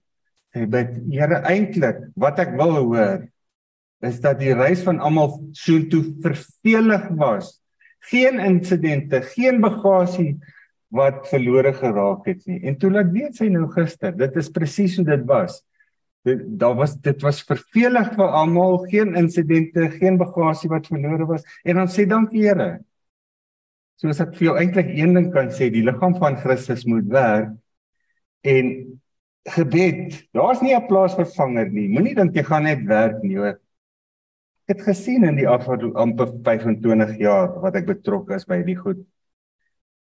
[0.54, 3.28] Sy bid, Here, eintlik wat ek wil hoor
[4.02, 7.62] is dat die reis van almal so toe vervelig was.
[8.12, 10.38] Geen insidente, geen bagasie
[10.94, 12.62] wat verlore geraak het nie.
[12.64, 15.64] En toe laat weet sy nou gister, dit is presies hoe dit was.
[16.26, 21.46] Dit daar was dit was vervelig vir almal, geen insidente, geen bagasie wat verlore was
[21.64, 22.80] en dan sê dankie Here.
[24.02, 27.54] Soos ek vir jou eintlik een ding kan sê, die liggaam van Christus moet werk
[28.46, 28.72] en
[29.46, 31.88] gebed, daar's nie 'n plaasvervanger nie.
[31.88, 33.60] Moenie dink jy gaan net werk nie, hoor.
[34.68, 38.76] Ek het gesien in die afgelope amper 25 jaar wat ek betrokke is by die
[38.76, 39.06] goed.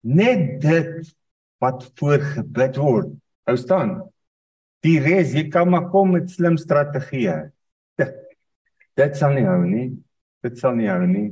[0.02, 1.14] Net dit
[1.62, 3.14] wat voor gebid word.
[3.46, 4.10] Hou staan.
[4.86, 7.38] Die res, jy kan maar kom met slim strategieë.
[8.00, 8.14] Dit,
[9.00, 9.90] dit sal nie hou nie.
[10.46, 11.30] Dit sal nie hou nie.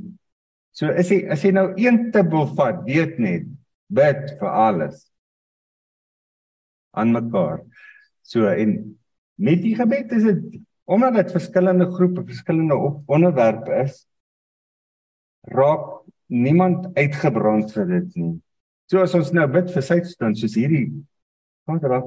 [0.76, 3.48] So is jy as jy nou een tibbel vat, weet net
[3.88, 5.06] bid vir alles
[6.92, 7.62] aan mekaar.
[8.22, 8.76] So en
[9.40, 12.76] met die gebed is dit omdat dit verskillende groepe, verskillende
[13.12, 14.06] onderwerpe is,
[15.52, 18.30] raak niemand uitgebrand vir dit nie.
[18.88, 20.86] So as ons nou bid vir Suid-Sudan soos hierdie
[21.68, 22.06] Vader,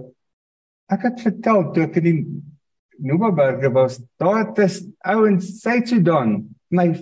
[0.92, 2.20] ek het vertel toe ek in die
[3.02, 6.94] Nobaberge was, daar het 'n ou in Suid-Sudan, my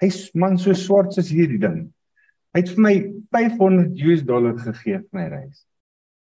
[0.00, 1.92] hy's man so swart soos hierdie ding.
[2.54, 2.94] Hy het vir my
[3.32, 5.64] 500 US dollar gegee vir my reis.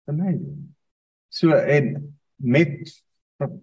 [0.07, 0.75] Amazing.
[1.29, 3.01] So en met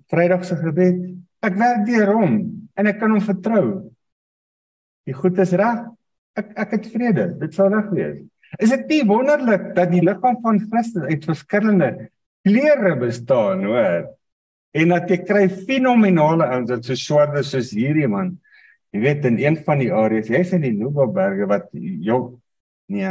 [0.08, 1.02] Vrydag se gebed,
[1.44, 2.36] ek werk deur hom
[2.76, 3.92] en ek kan hom vertrou.
[5.06, 5.84] Die goed is reg.
[6.36, 7.26] Ek ek het vrede.
[7.40, 8.22] Dit sal reg wees.
[8.62, 12.08] Is dit nie wonderlik dat die liggaam van Christus uit verskillende
[12.46, 14.06] kleure bestaan, hoor?
[14.76, 18.36] En dat jy kry fenominale ouens wat so is soos hierdie man.
[18.94, 22.36] Jy weet in een van die areas, jy's in die Nobaberge wat jong
[22.92, 23.08] nee,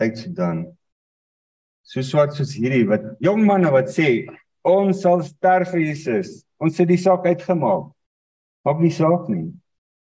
[0.00, 0.64] tyd se dan.
[1.86, 4.26] So swart soos hierdie wat jong manne wat sê
[4.66, 6.40] ons sal sterf vir Jesus.
[6.58, 7.92] Ons het die saak uitgemaak.
[8.66, 9.50] Maak nie saak nie.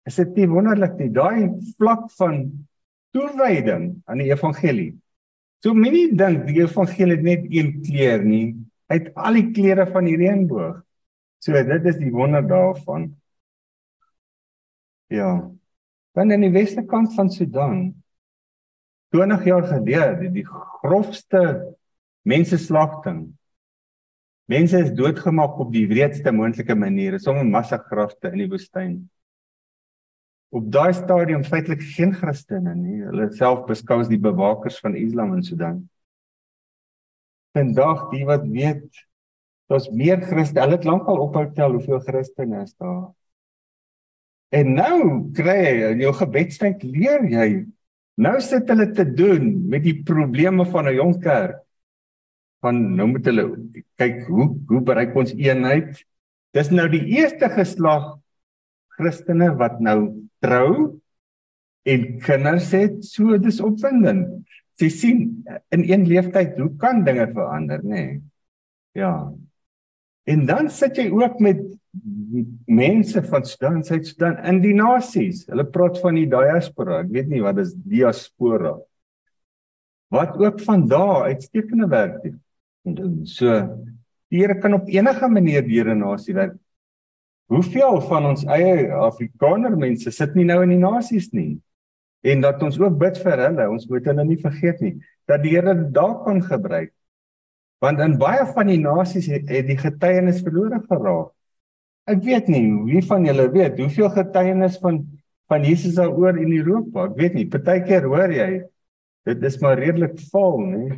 [0.07, 1.11] Is dit nie wonderlik nie?
[1.13, 2.45] Daai vlak van
[3.17, 4.95] toewyding aan die evangelie.
[5.67, 8.55] So minie dink die evangelie het net een kleur nie.
[8.87, 10.77] Hy het al die kleure van die reënboog.
[11.43, 13.09] So dit is die wonder daarvan.
[15.11, 15.33] Ja.
[16.15, 17.81] Dan in die weste kant van Sudan
[19.11, 21.43] 20 jaar gelede die grofste
[22.23, 23.27] menseslagting
[24.47, 28.93] Mense is doodgemaak op die wreedste moontlike maniere, sommige massagrafte in die woestyn.
[30.57, 33.03] Op daai stadium feitelik geen Christene nie.
[33.05, 35.83] Hulle self beskou as die bewakers van Islam in Sudan.
[37.57, 39.05] Vandag die wat weet,
[39.69, 40.65] daar's meer Christene.
[40.65, 43.11] Hulle het lankal ophou tel hoeveel Christene is daar.
[44.55, 44.99] En nou
[45.37, 47.49] kry jy in jou gebedstyd leer jy.
[48.17, 51.61] Nou sit hulle te doen met die probleme van 'n jong kerk
[52.65, 53.45] van nou moet hulle
[54.01, 56.01] kyk hoe hoe bereik ons eenheid.
[56.57, 58.17] Dis nou die eerste geslag
[58.97, 61.01] Christene wat nou trou
[61.87, 63.03] en kinders het.
[63.07, 64.43] So dis opwindend.
[64.77, 65.21] Jy sien
[65.73, 67.89] in een leeftyd hoe kan dinge verander, nê?
[67.95, 68.23] Nee?
[68.97, 69.33] Ja.
[70.27, 71.63] En dan sit jy ook met
[72.67, 75.45] mense van Sudan, Suid-Sudan in die nasies.
[75.49, 77.01] Hulle praat van die diaspora.
[77.05, 78.75] Ek weet nie wat is diaspora.
[80.13, 83.23] Wat ook van daar uitstekende werk doen.
[83.27, 83.55] So
[84.31, 86.57] die Here kan op enige manier deur 'n nasie werk.
[87.53, 91.57] Hoeveel van ons eie Afrikaner mense sit nie nou in die nasies nie?
[92.27, 94.97] En dat ons ook bid vir hulle, ons moet hulle nie vergeet nie,
[95.31, 96.91] dat die Here daar kan gebruik.
[97.85, 101.31] Want in baie van die nasies het, het die getuienis verlore geraak.
[102.11, 105.05] Ek weet nie wie van julle weet hoeveel getuienis van
[105.47, 107.05] van Jesus daaroor in Europa.
[107.07, 108.49] Ek weet nie, partykeer hoor jy
[109.27, 110.97] dit is maar redelik vol, nie?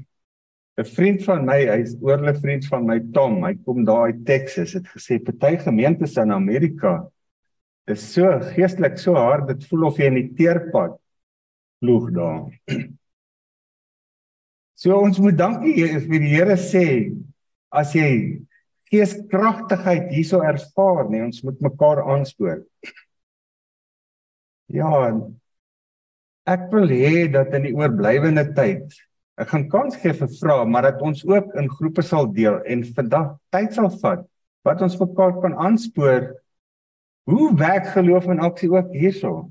[0.79, 3.41] 'n vriend van my, hy's oorle vriend van my Tom.
[3.43, 4.77] Hy kom daar uit Texas.
[4.79, 7.11] Het gesê party gemeentes in Amerika
[7.89, 10.99] is so geestelik so hard, dit voel of jy in die teerpad
[11.83, 12.47] ploeg daar.
[14.79, 15.73] So ons moet dankie
[16.05, 17.11] vir die Here sê
[17.75, 18.39] as jy
[18.93, 22.63] geeskragtigheid hierso ervaar, nee, ons moet mekaar aanspoor.
[24.69, 24.93] Ja,
[26.45, 28.93] ek wil hê dat in die oorblywende tyd
[29.39, 32.83] Ek gaan kans gee vir vrae, maar dat ons ook in groepe sal deel en
[32.97, 34.25] vandag tyd sal vat
[34.67, 36.33] wat ons mekaar kan aanspoor.
[37.31, 39.51] Hoe werk geloof en aksie ook hierso?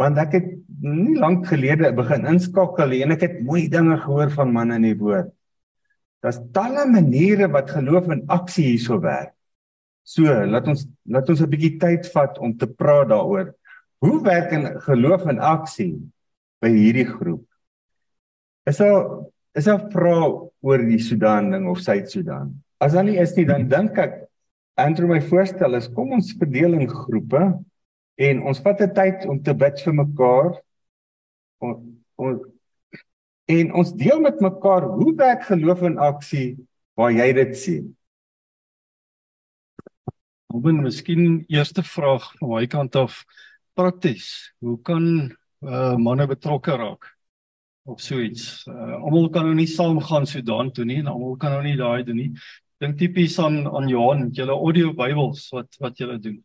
[0.00, 0.48] Want ek het
[0.80, 4.96] nie lank gelede begin inskakel en ek het mooi dinge gehoor van manne in die
[4.96, 5.28] woord.
[6.24, 9.34] Daar's talle maniere wat geloof en aksie hierso werk.
[10.04, 13.52] So, laat ons laat ons 'n bietjie tyd vat om te praat daaroor.
[14.00, 16.00] Hoe werk in geloof en aksie
[16.60, 17.49] by hierdie groep?
[18.68, 19.24] Is daar
[19.56, 20.18] is daar vra
[20.60, 22.52] oor die Sudan ding of Suid-Sudan?
[22.80, 24.26] As dan nie is nie, dan dink ek
[24.80, 27.42] Andrew my voorstel is kom ons verdeel in groepe
[28.20, 30.50] en ons vat 'n tyd om te bid vir mekaar.
[31.60, 31.78] Ons
[32.16, 32.40] ons
[33.50, 36.58] en ons deel met mekaar hoe werk geloof in aksie
[36.94, 37.96] waar jy dit sien.
[40.54, 43.24] Open miskien eerste vraag van my kant af
[43.74, 44.52] prakties.
[44.60, 47.19] Hoe kan uh manne betrokke raak
[47.90, 48.64] of so iets.
[48.70, 52.04] Uh almal kan nou nie saamgaan Sudan toe nie en almal kan nou nie daai
[52.06, 52.30] doen nie.
[52.80, 56.38] Dink tipies aan aan Johan met julle audio Bybels wat wat julle doen.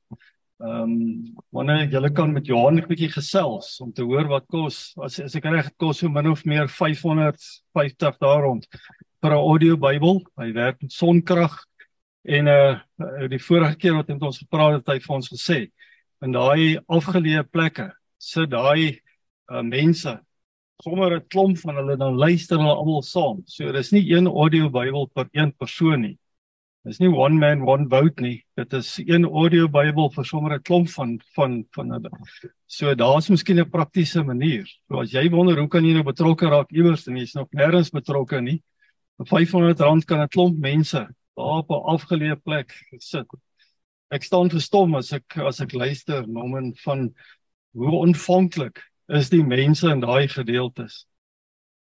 [0.63, 4.95] Ehm um, wanneer julle kan met Johan 'n bietjie gesels om te hoor wat kos
[5.03, 8.67] as as ek reg kos so min of meer 550 daar rond
[9.21, 10.23] vir 'n audio Bybel.
[10.37, 11.63] Hy werk met sonkrag
[12.23, 12.79] en uh
[13.29, 15.59] die vorige keer wat hy met ons gepraat het, het hy vir ons gesê
[16.23, 18.99] in daai afgeleë plekke sit daai
[19.51, 20.13] uh, mense
[20.83, 23.43] sommer 'n klomp van hulle dan luister hulle almal saam.
[23.45, 26.17] So dis nie een audio Bybel per een persoon nie.
[26.85, 28.43] Dis nie one man one vote nie.
[28.57, 32.09] Dit is een audio Bybel vir sommer 'n klomp van van van hulle.
[32.67, 34.65] So daar's miskien 'n praktiese manier.
[34.87, 37.91] So as jy wonder hoe kan jy nou betrokke raak iewers en jy's nog nêrens
[37.91, 38.61] betrokke nie.
[39.17, 41.07] Vir R500 kan 'n klomp mense
[41.37, 43.27] daar op 'n afgeleë plek sit.
[44.11, 47.15] Ek staan verstom as ek as ek luister nomen van
[47.73, 51.05] hoe ontvanklik is die mense in daai gedeeltes.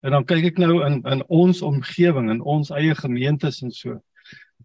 [0.05, 3.99] En dan kyk ek nou in in ons omgewing en ons eie gemeentes en so.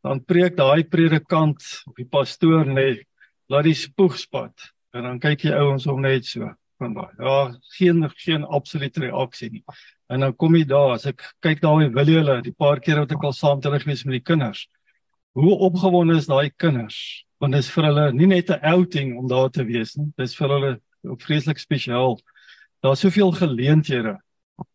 [0.04, 3.04] Dan preek daai predikant of die pastoor net
[3.50, 7.12] laat die spoeg spat en dan kyk jy ouens om net so van daai.
[7.18, 7.38] Ja,
[7.76, 9.64] geen geen absolute reaksie nie.
[10.10, 13.12] En dan kom jy daar as ek kyk daai wil hulle die paar keer wat
[13.14, 14.66] ek al saam terug gewees met die kinders.
[15.38, 17.24] Hoe opgewonde is daai kinders?
[17.40, 20.12] Want dit is vir hulle nie net 'n outing om daar te wees nie.
[20.16, 20.80] Dit is vir hulle
[21.16, 22.18] vreeslik spesiaal
[22.80, 24.16] daar's soveel geleenthede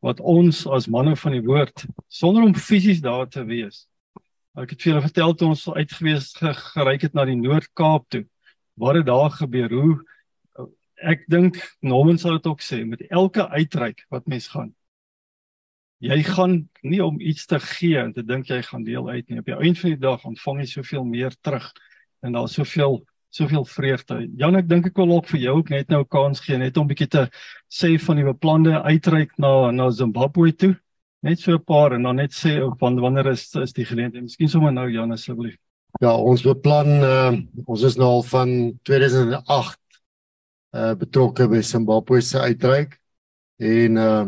[0.01, 3.85] wat ons as manne van die woord sonder om fisies daar te wees.
[4.55, 8.23] Ek het vir julle vertel toe ons uitgewees geryk het na die Noord-Kaap toe.
[8.79, 9.73] Wat het daar gebeur?
[9.73, 10.69] Hoe
[11.03, 14.71] ek dink Norman sal dit ook sê met elke uitreik wat mens gaan.
[16.03, 19.39] Jy gaan nie om iets te gee en te dink jy gaan deel uit nie.
[19.41, 21.71] Op die einde van die dag ontvang jy soveel meer terug
[22.23, 23.01] en daar's soveel
[23.35, 24.21] soveel vreugde.
[24.39, 26.77] Jan, ek dink ek wil ook vir jou ook net nou 'n kans gee net
[26.77, 27.27] om bietjie te
[27.67, 30.75] sê van die beplande uitreik na na Zimbabwe toe.
[31.23, 34.23] Net so 'n paar en dan net sê van wanneer is is die geleentheid?
[34.23, 35.57] Miskien sommer nou Jan asseblief.
[36.01, 37.33] Ja, ons beplan uh,
[37.65, 39.79] ons is nou al van 2008
[40.75, 42.99] uh betrokke by Zimbabwe se uitreik
[43.59, 44.27] en uh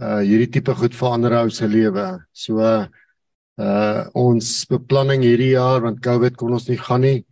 [0.00, 2.20] uh hierdie tipe goed verander ou se lewe.
[2.32, 7.24] So uh ons beplanning hierdie jaar want COVID kon ons nie gaan nie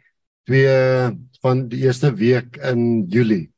[0.47, 3.51] twee van die eerste week in Julie.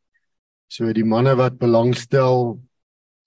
[0.68, 2.58] So die manne wat belangstel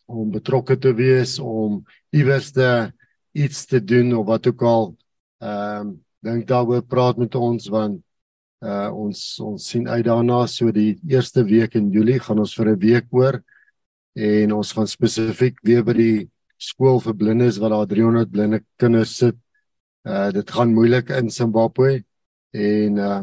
[0.08, 1.84] om betrokke te wees om
[2.16, 2.92] iewers te
[3.38, 4.92] iets te doen of wat ook al
[5.44, 8.00] ehm um, dink daaroor praat met ons want
[8.66, 12.72] uh ons ons sien uit daarna so die eerste week in Julie gaan ons vir
[12.74, 13.38] 'n week oor
[14.16, 19.18] en ons gaan spesifiek weer by die skool vir blindes wat daar 300 blinde kinders
[19.18, 19.38] sit.
[20.04, 22.04] Uh dit gaan moeilik in Zimbabwe
[22.52, 23.22] en uh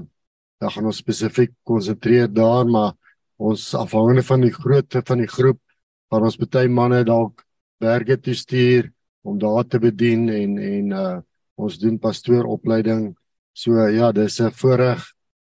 [0.64, 2.94] dan gaan ons spesifiek konsentreer daar maar
[3.37, 5.61] ons afhangende van die grootte van die groep
[6.09, 7.44] gaan ons baie manne dalk
[7.85, 8.88] werke toe stuur
[9.29, 11.14] om daar te bedien en en uh
[11.55, 13.12] ons doen pastooropleiding.
[13.55, 15.03] So ja dis 'n voorreg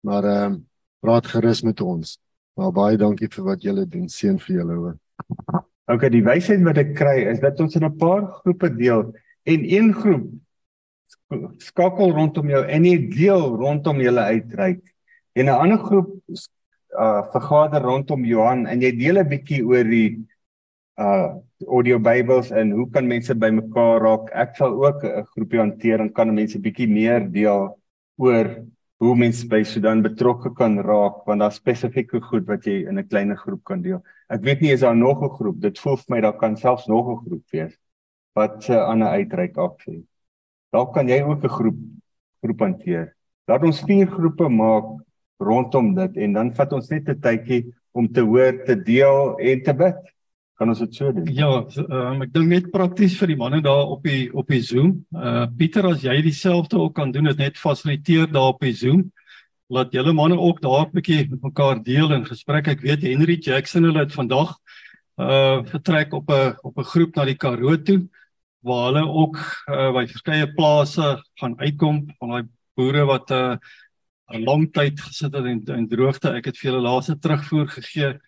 [0.01, 0.59] maar ehm uh,
[1.01, 2.19] praat gerus met ons.
[2.57, 4.09] Maar baie dankie vir wat julle doen.
[4.09, 4.97] Seën vir julle hoor.
[5.93, 9.13] OK die wysheid wat ek kry is dat ons in 'n paar groepe deel
[9.45, 10.31] en een groep
[11.59, 14.81] skakel rondom jou en jy deel rondom julle uitreik
[15.41, 16.11] en 'n ander groep
[17.05, 20.11] uh vergader rondom Johan en jy deel 'n bietjie oor die
[20.99, 21.29] uh
[21.69, 24.31] audio Bybels en hoe kan mense bymekaar raak?
[24.33, 27.79] Ek sal ook 'n groepie hanteer en kan mense bietjie meer deel
[28.19, 28.47] oor
[29.01, 33.09] hoe mense by Sudan betrokke kan raak want daar's spesifieke goed wat jy in 'n
[33.09, 34.03] kleiner groep kan deel.
[34.29, 35.61] Ek weet nie is daar nog 'n groep.
[35.61, 37.75] Dit voel vir my daar kan selfs nog 'n groep wees
[38.35, 40.03] wat 'n uh, ander uitreik afsê.
[40.73, 41.79] Dalk kan jy ook 'n groep
[42.43, 43.17] groep hanteer.
[43.47, 45.01] Laat ons vier groepe maak
[45.41, 49.63] rondom dit en dan vat ons net 'n tydjie om te hoor, te deel en
[49.63, 50.01] te bid.
[50.61, 51.25] Kan ons dit so doen?
[51.33, 51.49] Ja,
[51.89, 55.07] um, ek dink net prakties vir die manne daar op die op die Zoom.
[55.17, 59.07] Uh Pieter, as jy dieselfde ook kan doen, dit net fasiliteer daar op die Zoom.
[59.73, 62.69] Laat julle manne ook daar 'n bietjie met mekaar deel en gesprek.
[62.69, 64.59] Ek weet Henry Jackson hulle het vandag
[65.17, 68.09] uh vertrek op 'n op 'n groep na die Karoo toe
[68.61, 69.37] waar hulle ook
[69.69, 73.57] uh by verskeie plase gaan uitkom van daai boere wat uh
[74.31, 76.31] 'n lang tyd gesit het in, in droogte.
[76.37, 78.19] Ek het vir hulle laaste terugvoer gegee.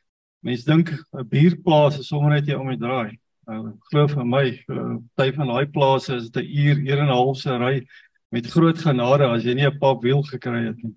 [0.43, 3.19] Mense dink 'n bierplaas is sommer net jy om die draai.
[3.47, 4.47] Nou glo vir my,
[5.17, 7.87] party uh, van daai plase is dit 'n uur, uur en 'n half se ry
[8.33, 10.95] met groot genade as jy nie 'n pap wiel gekry het nie.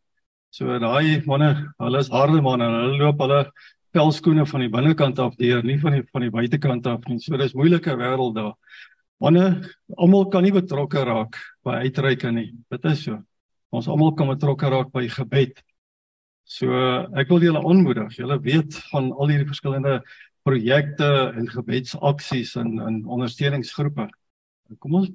[0.51, 2.65] So daai manne, hulle is harde manne.
[2.65, 3.51] Hulle loop hulle
[3.93, 7.19] pelskoene van die binnekant af deur, nie van die van die buitekant af nie.
[7.19, 8.55] So dis moeilike wêreld daar.
[9.19, 9.63] Manne,
[9.97, 12.53] almal kan nie betrokke raak by uitreike nie.
[12.69, 13.21] Dit is so
[13.75, 15.61] ons almal kan betrokke raak by gebed.
[16.45, 16.69] So
[17.17, 18.17] ek wil julle aanmoedig.
[18.19, 19.99] Julle weet van al hierdie verskillende
[20.45, 24.07] projekte en gebedsaksies en in ondersteuningsgroepe.
[24.81, 25.09] Kom ons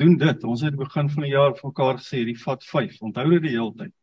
[0.00, 0.44] doen dit.
[0.44, 2.98] Ons het begin van die jaar vir mekaar gesê die vat 5.
[3.04, 3.94] Onthou dit die hele tyd.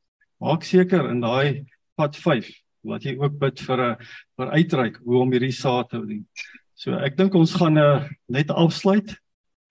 [0.41, 1.65] Maak seker in daai
[1.97, 2.49] vat 5
[2.87, 3.95] wat jy ook bid vir 'n
[4.37, 6.25] vir uitreik hoe om hierdie saad te doen.
[6.75, 9.17] So ek dink ons gaan uh, net afsluit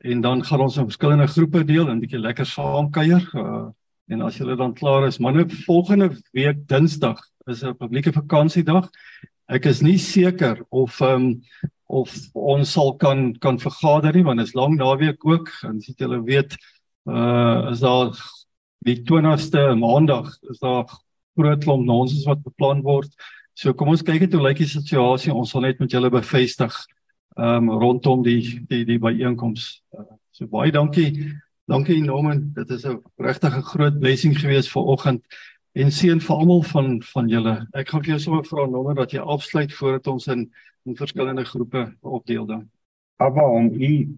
[0.04, 3.22] en dan gaan ons in verskillende groepe deel en 'n bietjie lekker saam kuier.
[3.34, 3.70] Uh,
[4.08, 8.90] en as julle dan klaar is, manne, volgende week Dinsdag is 'n publieke vakansiedag.
[9.48, 11.42] Ek is nie seker of ehm um,
[11.86, 15.94] of ons sal kan kan vergader nie want dit is lang naweek ook en as
[15.96, 16.56] julle weet
[17.06, 18.10] uh is daar
[18.86, 20.90] die 20ste maandag is daar
[21.36, 23.10] groot klomp nonsens wat beplan word.
[23.54, 25.32] So kom ons kyk net hoe lyk die situasie.
[25.32, 26.74] Ons sal net met julle bevestig
[27.36, 29.82] ehm um, rondom die die die byeenkoms.
[29.92, 31.36] Uh, so baie dankie.
[31.66, 32.50] Dankie Norman.
[32.54, 35.22] Dit is 'n regtig 'n groot blessing gewees vir oggend
[35.72, 37.66] en seën vir almal van van julle.
[37.74, 40.52] Ek gaan vir jou sommer vra nommer dat jy afsluit voordat ons in
[40.84, 42.70] in verskillende groepe opdeel dan.
[43.16, 44.08] Abba om u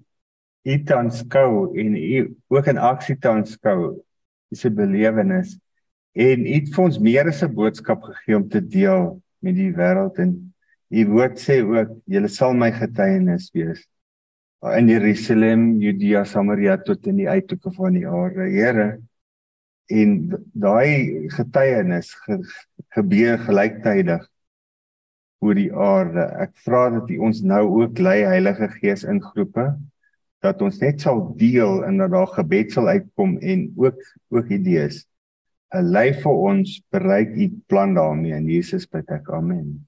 [0.63, 4.05] u te aanskou en u ook in aksie te aanskou
[4.51, 5.59] is 'n belewenis
[6.13, 9.73] en u het vir ons meer as 'n boodskap gegee om te deel met die
[9.73, 10.53] wêreld en
[10.91, 13.89] u woord sê ook julle sal my getuienis wees
[14.79, 18.49] in Jerusalem, Judea, Samaria tot in die uithoeke van die aarde.
[18.51, 18.89] Here,
[19.89, 20.17] en
[20.53, 22.41] daai getuienis ge,
[22.97, 24.27] gebeur gelyktydig
[25.45, 26.27] oor die aarde.
[26.45, 29.71] Ek vra dat U ons nou ook lei Heilige Gees in groepe
[30.45, 33.99] dat ons net sal deel en dat daar gebed sal uitkom en ook
[34.31, 35.07] ook idees.
[35.75, 39.31] 'n Lei vir ons bereik U plan daarmee in Jesus bid ek.
[39.31, 39.88] Amen.